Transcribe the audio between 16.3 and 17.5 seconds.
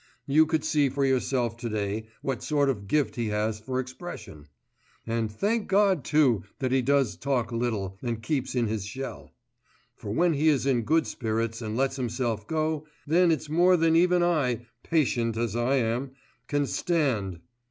can stand.